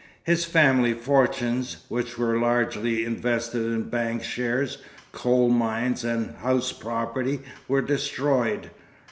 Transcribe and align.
His 0.23 0.45
family 0.45 0.93
fortunes, 0.95 1.83
which 1.87 2.17
were 2.17 2.39
largely 2.39 3.05
invested 3.05 3.61
in 3.63 3.83
bank 3.83 4.23
shares, 4.23 4.79
coal 5.11 5.49
mines, 5.49 6.03
and 6.03 6.35
house 6.37 6.71
property, 6.71 7.41
were 7.67 7.83
destroyed. 7.83 8.71